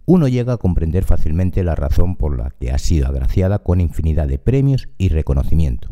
uno 0.06 0.28
llega 0.28 0.52
a 0.52 0.56
comprender 0.56 1.02
fácilmente 1.02 1.64
la 1.64 1.74
razón 1.74 2.14
por 2.14 2.38
la 2.38 2.50
que 2.60 2.70
ha 2.70 2.78
sido 2.78 3.08
agraciada 3.08 3.58
con 3.58 3.80
infinidad 3.80 4.28
de 4.28 4.38
premios 4.38 4.88
y 4.96 5.08
reconocimientos. 5.08 5.90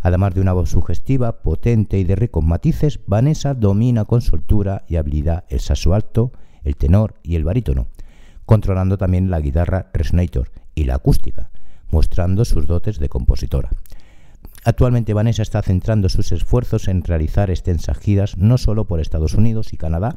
Además 0.00 0.36
de 0.36 0.40
una 0.40 0.52
voz 0.52 0.70
sugestiva, 0.70 1.42
potente 1.42 1.98
y 1.98 2.04
de 2.04 2.14
ricos 2.14 2.44
matices, 2.44 3.00
Vanessa 3.08 3.54
domina 3.54 4.04
con 4.04 4.20
soltura 4.20 4.84
y 4.86 4.94
habilidad 4.94 5.42
el 5.48 5.58
saxo 5.58 5.92
alto, 5.92 6.30
el 6.62 6.76
tenor 6.76 7.14
y 7.24 7.34
el 7.34 7.42
barítono, 7.42 7.88
controlando 8.46 8.98
también 8.98 9.32
la 9.32 9.40
guitarra 9.40 9.90
resonator 9.92 10.52
y 10.76 10.84
la 10.84 10.94
acústica, 10.94 11.50
mostrando 11.90 12.44
sus 12.44 12.68
dotes 12.68 13.00
de 13.00 13.08
compositora. 13.08 13.70
Actualmente 14.64 15.14
Vanessa 15.14 15.42
está 15.42 15.62
centrando 15.62 16.08
sus 16.08 16.32
esfuerzos 16.32 16.88
en 16.88 17.02
realizar 17.02 17.50
extensas 17.50 17.98
giras 17.98 18.36
no 18.36 18.58
solo 18.58 18.86
por 18.86 19.00
Estados 19.00 19.34
Unidos 19.34 19.72
y 19.72 19.76
Canadá, 19.76 20.16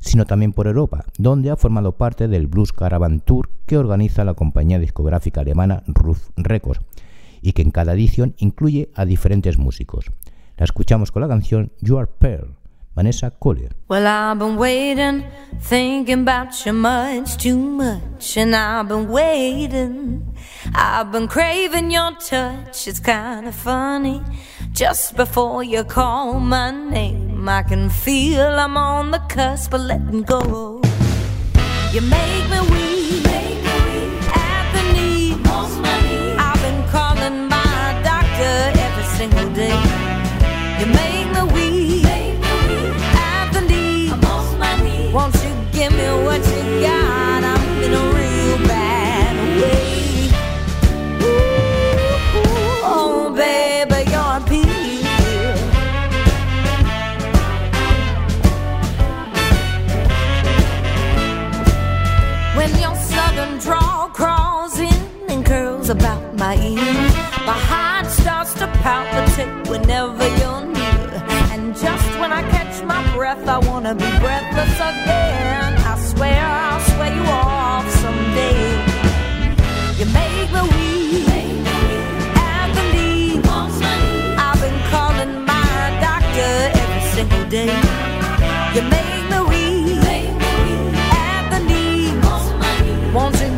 sino 0.00 0.26
también 0.26 0.52
por 0.52 0.66
Europa, 0.66 1.04
donde 1.18 1.50
ha 1.50 1.56
formado 1.56 1.92
parte 1.92 2.28
del 2.28 2.46
Blues 2.46 2.72
Caravan 2.72 3.20
Tour 3.20 3.50
que 3.66 3.78
organiza 3.78 4.24
la 4.24 4.34
compañía 4.34 4.78
discográfica 4.78 5.40
alemana 5.40 5.82
Ruf 5.86 6.28
Records 6.36 6.80
y 7.40 7.52
que 7.52 7.62
en 7.62 7.70
cada 7.70 7.94
edición 7.94 8.34
incluye 8.38 8.90
a 8.94 9.04
diferentes 9.04 9.58
músicos. 9.58 10.06
La 10.56 10.64
escuchamos 10.64 11.12
con 11.12 11.22
la 11.22 11.28
canción 11.28 11.72
You 11.80 11.98
Are 11.98 12.10
Pearl, 12.18 12.54
Vanessa 12.98 13.30
Collier. 13.30 13.70
Well, 13.86 14.08
I've 14.08 14.40
been 14.40 14.56
waiting, 14.56 15.24
thinking 15.60 16.22
about 16.22 16.66
you 16.66 16.72
much 16.72 17.36
too 17.36 17.56
much, 17.56 18.36
and 18.36 18.56
I've 18.56 18.88
been 18.88 19.08
waiting. 19.08 20.34
I've 20.74 21.12
been 21.12 21.28
craving 21.28 21.92
your 21.92 22.10
touch. 22.16 22.88
It's 22.88 22.98
kind 22.98 23.46
of 23.46 23.54
funny. 23.54 24.20
Just 24.72 25.14
before 25.14 25.62
you 25.62 25.84
call 25.84 26.40
my 26.40 26.72
name, 26.72 27.48
I 27.48 27.62
can 27.62 27.88
feel 27.88 28.58
I'm 28.58 28.76
on 28.76 29.12
the 29.12 29.20
cusp 29.28 29.74
of 29.74 29.82
letting 29.82 30.22
go. 30.22 30.82
You 31.92 32.00
make 32.00 32.50
me 32.50 32.60
weak 32.72 33.27
palpitate 68.88 69.68
whenever 69.68 70.26
you're 70.40 70.64
near. 70.76 71.08
And 71.52 71.76
just 71.84 72.08
when 72.20 72.30
I 72.40 72.42
catch 72.54 72.74
my 72.92 73.02
breath, 73.14 73.44
I 73.56 73.58
wanna 73.68 73.94
be 73.94 74.10
breathless 74.22 74.76
again. 74.90 75.72
I 75.92 75.94
swear 76.10 76.42
I'll 76.64 76.82
swear 76.92 77.10
you 77.18 77.24
off 77.42 77.86
someday. 78.02 78.60
You 79.98 80.06
make 80.20 80.48
me 80.54 80.62
weak. 80.72 81.26
I 82.56 82.60
believe 82.78 83.42
I've 84.46 84.60
been 84.64 84.80
calling 84.92 85.34
my 85.52 85.70
doctor 86.06 86.52
every 86.82 87.04
single 87.14 87.46
day. 87.58 87.74
You 88.74 88.82
make 88.96 89.22
me 89.32 89.38
weak. 89.50 90.42
I 91.32 91.36
believe. 91.52 92.16
Wanting 93.14 93.57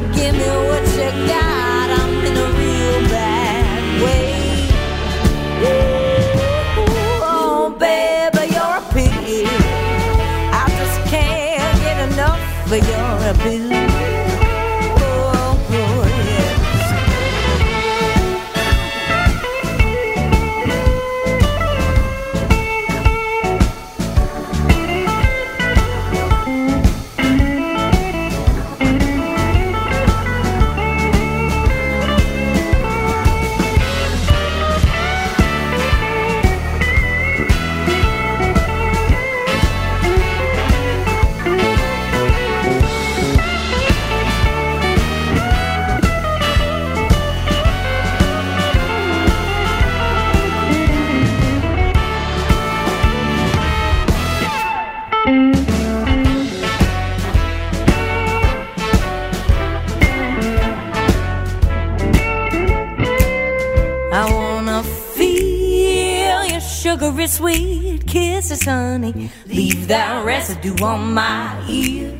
sweet 67.30 68.06
kisses, 68.06 68.64
honey. 68.64 69.30
Leave 69.46 69.88
that 69.88 70.24
residue 70.24 70.76
on 70.84 71.14
my 71.14 71.64
ear. 71.68 72.18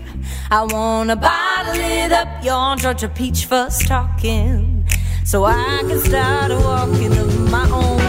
I 0.51 0.65
wanna 0.65 1.17
bottle 1.17 1.75
it 1.75 2.13
up, 2.13 2.45
your 2.45 2.77
Georgia 2.77 3.09
peach 3.09 3.47
first 3.47 3.87
talking, 3.87 4.87
so 5.25 5.45
I 5.45 5.83
can 5.89 6.01
start 6.01 6.51
walking 6.53 7.17
of 7.17 7.51
my 7.51 7.69
own 7.71 8.00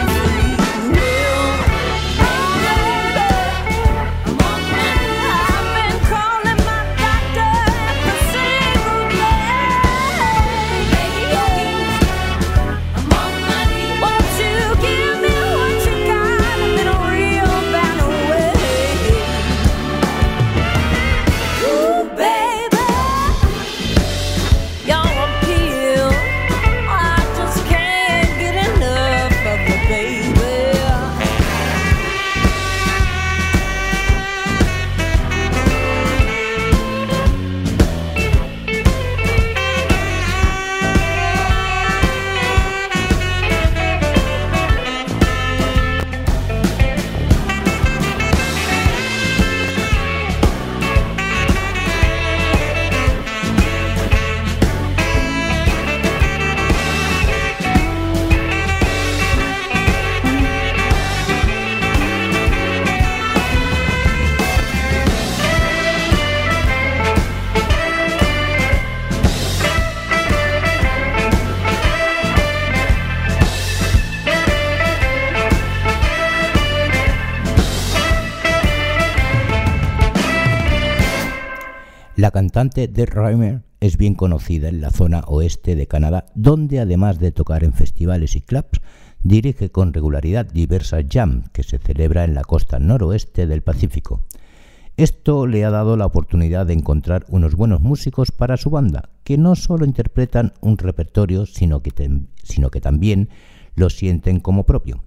cantante 82.52 82.86
de 82.86 83.06
Reimer 83.06 83.62
es 83.80 83.96
bien 83.96 84.14
conocida 84.14 84.68
en 84.68 84.82
la 84.82 84.90
zona 84.90 85.20
oeste 85.26 85.74
de 85.74 85.86
Canadá, 85.86 86.26
donde 86.34 86.80
además 86.80 87.18
de 87.18 87.32
tocar 87.32 87.64
en 87.64 87.72
festivales 87.72 88.36
y 88.36 88.42
clubs, 88.42 88.82
dirige 89.22 89.70
con 89.70 89.94
regularidad 89.94 90.44
diversas 90.44 91.06
jams 91.10 91.48
que 91.48 91.62
se 91.62 91.78
celebra 91.78 92.24
en 92.24 92.34
la 92.34 92.44
costa 92.44 92.78
noroeste 92.78 93.46
del 93.46 93.62
Pacífico. 93.62 94.20
Esto 94.98 95.46
le 95.46 95.64
ha 95.64 95.70
dado 95.70 95.96
la 95.96 96.04
oportunidad 96.04 96.66
de 96.66 96.74
encontrar 96.74 97.24
unos 97.30 97.54
buenos 97.54 97.80
músicos 97.80 98.32
para 98.32 98.58
su 98.58 98.68
banda, 98.68 99.08
que 99.24 99.38
no 99.38 99.56
solo 99.56 99.86
interpretan 99.86 100.52
un 100.60 100.76
repertorio, 100.76 101.46
sino 101.46 101.80
que, 101.80 101.90
también 102.82 103.30
lo 103.76 103.88
sienten 103.88 104.40
como 104.40 104.64
propio. 104.64 105.02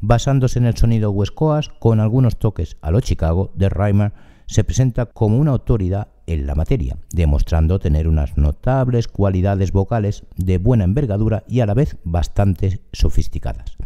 Basándose 0.00 0.58
en 0.58 0.64
el 0.64 0.78
sonido 0.78 1.10
West 1.10 1.34
con 1.78 2.00
algunos 2.00 2.38
toques 2.38 2.78
a 2.80 2.90
lo 2.90 3.02
Chicago, 3.02 3.52
The 3.58 3.68
Rhymer 3.68 4.14
se 4.46 4.64
presenta 4.64 5.06
como 5.06 5.36
una 5.36 5.52
autoridad 5.52 6.08
en 6.26 6.46
la 6.46 6.54
materia, 6.54 6.96
demostrando 7.12 7.78
tener 7.78 8.08
unas 8.08 8.36
notables 8.36 9.08
cualidades 9.08 9.72
vocales 9.72 10.24
de 10.36 10.58
buena 10.58 10.84
envergadura 10.84 11.44
y 11.48 11.60
a 11.60 11.66
la 11.66 11.74
vez 11.74 11.96
bastante 12.04 12.80
sofisticadas. 12.92 13.76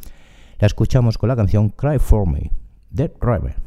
La 0.59 0.67
escuchamos 0.67 1.19
con 1.19 1.29
la 1.29 1.37
canción 1.37 1.71
Cry 1.71 1.99
For 1.99 2.27
Me, 2.27 2.51
The 2.95 3.13
Rhymer. 3.21 3.66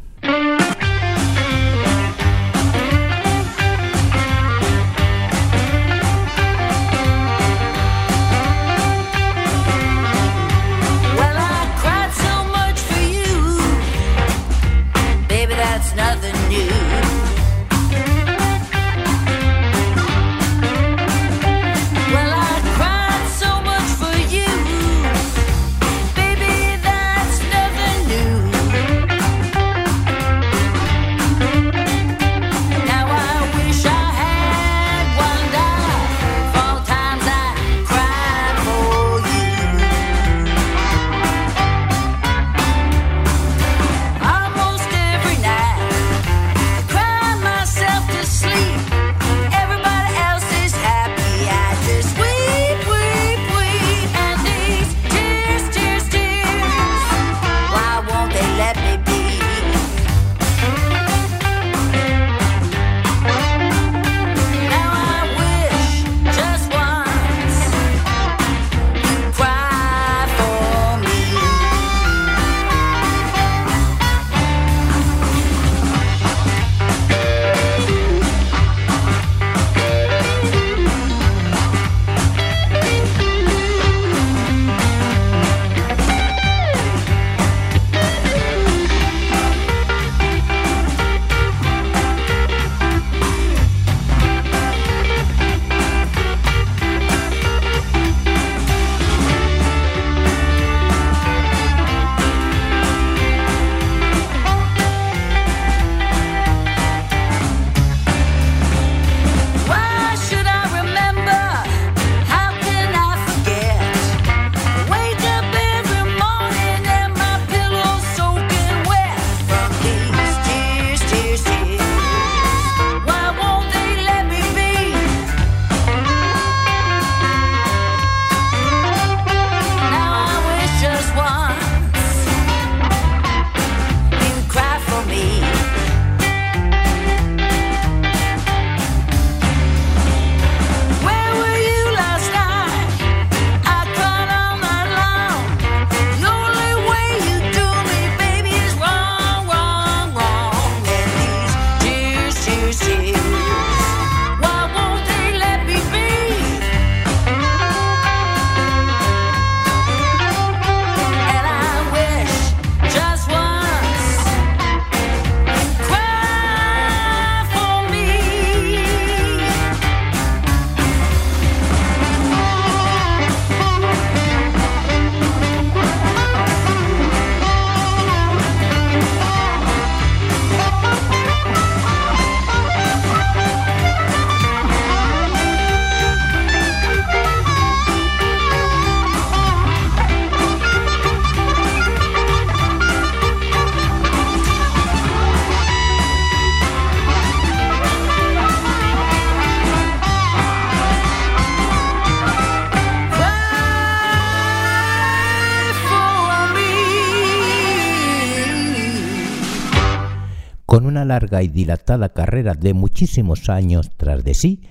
Larga 211.30 211.44
y 211.44 211.48
dilatada 211.48 212.10
carrera 212.10 212.56
de 212.56 212.74
muchísimos 212.74 213.50
años 213.50 213.92
tras 213.98 214.24
de 214.24 214.34
sí, 214.34 214.62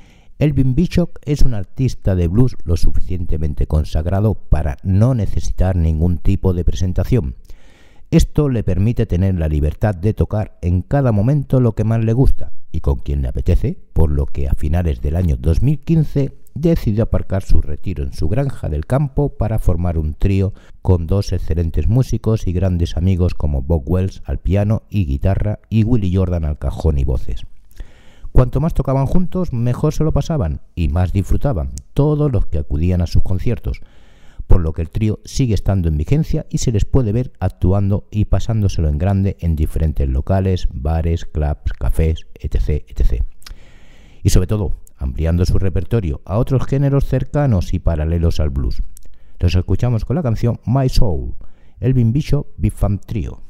Elvin 0.40 0.74
Bishop 0.74 1.10
es 1.24 1.42
un 1.42 1.54
artista 1.54 2.16
de 2.16 2.26
blues 2.26 2.56
lo 2.64 2.76
suficientemente 2.76 3.66
consagrado 3.66 4.34
para 4.34 4.76
no 4.82 5.14
necesitar 5.14 5.76
ningún 5.76 6.18
tipo 6.18 6.54
de 6.54 6.64
presentación. 6.64 7.36
Esto 8.10 8.48
le 8.48 8.64
permite 8.64 9.06
tener 9.06 9.36
la 9.36 9.48
libertad 9.48 9.94
de 9.94 10.14
tocar 10.14 10.58
en 10.60 10.82
cada 10.82 11.12
momento 11.12 11.60
lo 11.60 11.74
que 11.76 11.84
más 11.84 12.04
le 12.04 12.12
gusta 12.12 12.52
y 12.72 12.80
con 12.80 12.96
quien 12.98 13.22
le 13.22 13.28
apetece, 13.28 13.78
por 13.92 14.10
lo 14.10 14.26
que 14.26 14.48
a 14.48 14.54
finales 14.54 15.00
del 15.00 15.14
año 15.14 15.36
2015 15.36 16.32
decidió 16.60 17.04
aparcar 17.04 17.42
su 17.42 17.60
retiro 17.60 18.04
en 18.04 18.12
su 18.12 18.28
granja 18.28 18.68
del 18.68 18.86
campo 18.86 19.30
para 19.30 19.58
formar 19.58 19.98
un 19.98 20.14
trío 20.14 20.52
con 20.82 21.06
dos 21.06 21.32
excelentes 21.32 21.88
músicos 21.88 22.46
y 22.46 22.52
grandes 22.52 22.96
amigos 22.96 23.34
como 23.34 23.62
Bob 23.62 23.82
Wells 23.86 24.22
al 24.24 24.38
piano 24.38 24.82
y 24.90 25.06
guitarra 25.06 25.60
y 25.68 25.84
Willie 25.84 26.16
Jordan 26.16 26.44
al 26.44 26.58
cajón 26.58 26.98
y 26.98 27.04
voces. 27.04 27.46
Cuanto 28.32 28.60
más 28.60 28.74
tocaban 28.74 29.06
juntos, 29.06 29.52
mejor 29.52 29.94
se 29.94 30.04
lo 30.04 30.12
pasaban 30.12 30.60
y 30.74 30.88
más 30.88 31.12
disfrutaban 31.12 31.70
todos 31.94 32.30
los 32.30 32.46
que 32.46 32.58
acudían 32.58 33.00
a 33.00 33.06
sus 33.06 33.22
conciertos, 33.22 33.80
por 34.46 34.60
lo 34.60 34.72
que 34.72 34.82
el 34.82 34.90
trío 34.90 35.20
sigue 35.24 35.54
estando 35.54 35.88
en 35.88 35.96
vigencia 35.96 36.46
y 36.50 36.58
se 36.58 36.72
les 36.72 36.84
puede 36.84 37.12
ver 37.12 37.32
actuando 37.40 38.06
y 38.10 38.26
pasándoselo 38.26 38.88
en 38.88 38.98
grande 38.98 39.36
en 39.40 39.56
diferentes 39.56 40.08
locales, 40.08 40.68
bares, 40.72 41.24
clubs, 41.24 41.72
cafés, 41.78 42.26
etc. 42.34 42.84
etc. 42.88 43.24
Y 44.22 44.30
sobre 44.30 44.46
todo, 44.46 44.76
ampliando 44.98 45.44
su 45.46 45.58
repertorio 45.58 46.20
a 46.24 46.38
otros 46.38 46.66
géneros 46.66 47.06
cercanos 47.06 47.72
y 47.72 47.78
paralelos 47.78 48.40
al 48.40 48.50
blues. 48.50 48.82
Los 49.38 49.54
escuchamos 49.54 50.04
con 50.04 50.16
la 50.16 50.22
canción 50.22 50.60
My 50.66 50.88
Soul, 50.88 51.34
Elvin 51.80 52.12
Bishop 52.12 52.48
Big 52.56 52.72
Fan 52.72 52.98
Trio. 52.98 53.42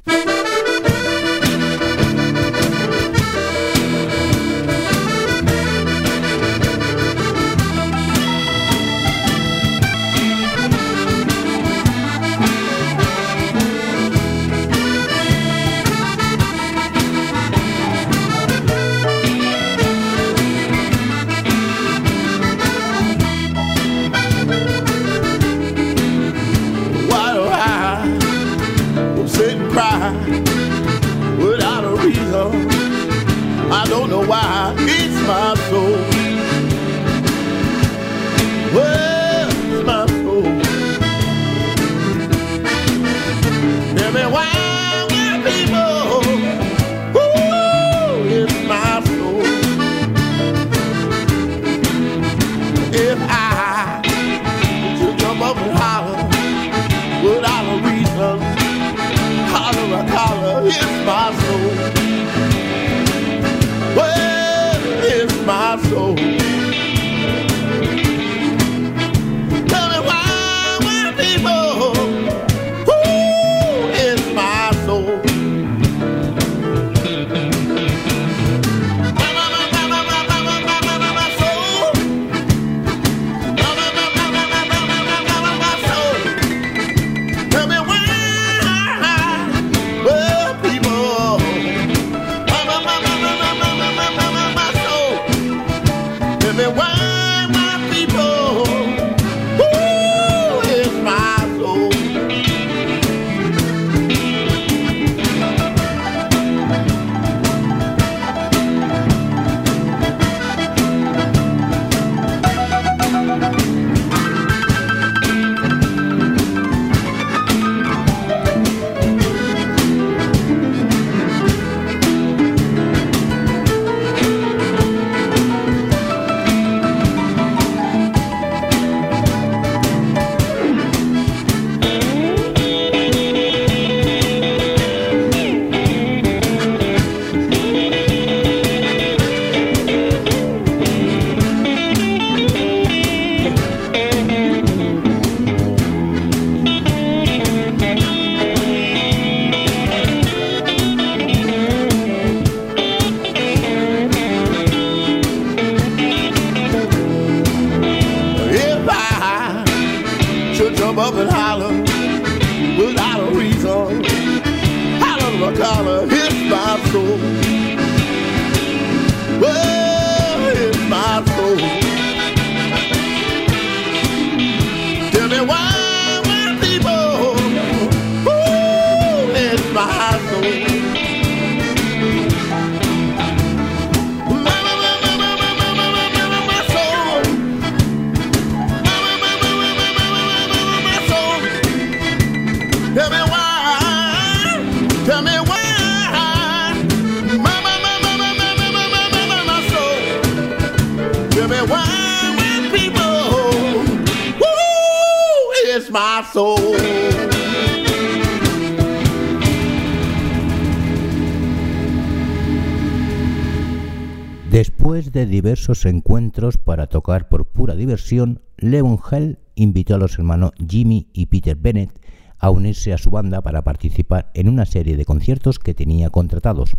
De 215.18 215.26
diversos 215.26 215.84
encuentros 215.84 216.58
para 216.58 216.86
tocar 216.86 217.28
por 217.28 217.44
pura 217.44 217.74
diversión, 217.74 218.40
Leon 218.56 219.00
Hell 219.10 219.40
invitó 219.56 219.96
a 219.96 219.98
los 219.98 220.16
hermanos 220.16 220.52
Jimmy 220.64 221.08
y 221.12 221.26
Peter 221.26 221.56
Bennett 221.56 221.90
a 222.38 222.50
unirse 222.50 222.92
a 222.92 222.98
su 222.98 223.10
banda 223.10 223.42
para 223.42 223.62
participar 223.62 224.30
en 224.34 224.48
una 224.48 224.64
serie 224.64 224.96
de 224.96 225.04
conciertos 225.04 225.58
que 225.58 225.74
tenía 225.74 226.10
contratados. 226.10 226.76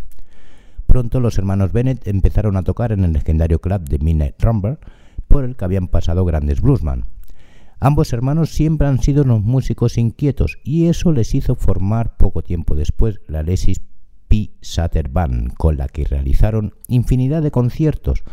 Pronto 0.87 1.19
los 1.19 1.37
hermanos 1.37 1.73
Bennett 1.73 2.07
empezaron 2.07 2.55
a 2.55 2.63
tocar 2.63 2.93
en 2.93 3.03
el 3.03 3.11
legendario 3.11 3.59
club 3.59 3.81
de 3.81 3.99
Midnight 3.99 4.41
Rumble, 4.41 4.77
por 5.27 5.43
el 5.43 5.57
que 5.57 5.65
habían 5.65 5.89
pasado 5.89 6.23
grandes 6.23 6.61
bluesman. 6.61 7.03
Ambos 7.81 8.13
hermanos 8.13 8.51
siempre 8.51 8.87
han 8.87 9.01
sido 9.01 9.23
unos 9.23 9.43
músicos 9.43 9.97
inquietos 9.97 10.59
y 10.63 10.85
eso 10.85 11.11
les 11.11 11.35
hizo 11.35 11.55
formar 11.55 12.15
poco 12.15 12.41
tiempo 12.41 12.73
después 12.73 13.19
la 13.27 13.43
Lesis 13.43 13.81
P. 14.29 14.51
Sutter 14.61 15.09
Band, 15.09 15.55
con 15.55 15.75
la 15.75 15.89
que 15.89 16.05
realizaron 16.05 16.73
infinidad 16.87 17.41
de 17.41 17.51
conciertos. 17.51 18.23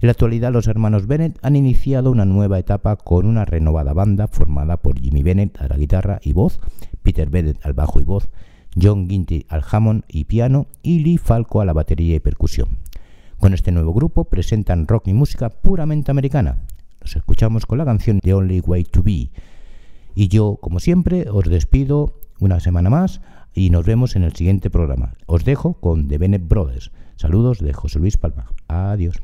En 0.00 0.08
la 0.08 0.12
actualidad 0.12 0.52
los 0.52 0.66
hermanos 0.66 1.06
Bennett 1.06 1.38
han 1.42 1.56
iniciado 1.56 2.10
una 2.10 2.24
nueva 2.24 2.58
etapa 2.58 2.96
con 2.96 3.26
una 3.26 3.44
renovada 3.44 3.94
banda 3.94 4.28
formada 4.28 4.76
por 4.76 5.00
Jimmy 5.00 5.22
Bennett 5.22 5.60
a 5.60 5.68
la 5.68 5.76
guitarra 5.76 6.20
y 6.22 6.32
voz, 6.32 6.60
Peter 7.02 7.30
Bennett 7.30 7.64
al 7.64 7.72
bajo 7.72 8.00
y 8.00 8.04
voz, 8.04 8.28
John 8.80 9.08
Ginty 9.08 9.46
al 9.48 9.64
Hammond 9.68 10.04
y 10.08 10.24
piano 10.24 10.66
y 10.82 11.00
Lee 11.00 11.18
Falco 11.18 11.60
a 11.60 11.64
la 11.64 11.72
batería 11.72 12.16
y 12.16 12.20
percusión. 12.20 12.78
Con 13.38 13.54
este 13.54 13.72
nuevo 13.72 13.92
grupo 13.92 14.24
presentan 14.24 14.86
rock 14.86 15.08
y 15.08 15.14
música 15.14 15.50
puramente 15.50 16.10
americana. 16.10 16.58
Nos 17.00 17.16
escuchamos 17.16 17.66
con 17.66 17.78
la 17.78 17.84
canción 17.84 18.20
The 18.20 18.34
Only 18.34 18.60
Way 18.60 18.84
to 18.84 19.02
Be. 19.02 19.30
Y 20.14 20.28
yo, 20.28 20.58
como 20.60 20.80
siempre, 20.80 21.28
os 21.30 21.44
despido 21.44 22.14
una 22.40 22.60
semana 22.60 22.90
más 22.90 23.20
y 23.54 23.70
nos 23.70 23.86
vemos 23.86 24.16
en 24.16 24.22
el 24.22 24.34
siguiente 24.34 24.70
programa. 24.70 25.14
Os 25.26 25.44
dejo 25.44 25.74
con 25.74 26.08
The 26.08 26.18
Bennett 26.18 26.46
Brothers. 26.46 26.90
Saludos 27.16 27.58
de 27.58 27.72
José 27.72 27.98
Luis 27.98 28.16
Palma. 28.16 28.52
Adiós. 28.68 29.16